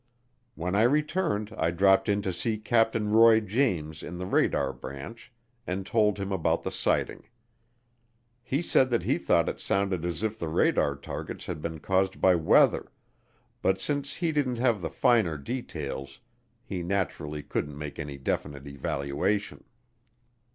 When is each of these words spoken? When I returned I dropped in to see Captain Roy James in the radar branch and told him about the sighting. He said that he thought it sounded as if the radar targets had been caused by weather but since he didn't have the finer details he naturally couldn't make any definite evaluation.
When 0.55 0.73
I 0.73 0.81
returned 0.81 1.53
I 1.55 1.69
dropped 1.69 2.09
in 2.09 2.23
to 2.23 2.33
see 2.33 2.57
Captain 2.57 3.09
Roy 3.11 3.39
James 3.39 4.01
in 4.01 4.17
the 4.17 4.25
radar 4.25 4.73
branch 4.73 5.31
and 5.67 5.85
told 5.85 6.17
him 6.17 6.31
about 6.31 6.63
the 6.63 6.71
sighting. 6.71 7.29
He 8.41 8.63
said 8.63 8.89
that 8.89 9.03
he 9.03 9.19
thought 9.19 9.47
it 9.47 9.59
sounded 9.59 10.03
as 10.03 10.23
if 10.23 10.39
the 10.39 10.47
radar 10.47 10.95
targets 10.95 11.45
had 11.45 11.61
been 11.61 11.79
caused 11.79 12.19
by 12.19 12.33
weather 12.33 12.91
but 13.61 13.79
since 13.79 14.15
he 14.15 14.31
didn't 14.31 14.57
have 14.57 14.81
the 14.81 14.89
finer 14.89 15.37
details 15.37 16.19
he 16.63 16.81
naturally 16.81 17.43
couldn't 17.43 17.77
make 17.77 17.99
any 17.99 18.17
definite 18.17 18.65
evaluation. 18.65 19.65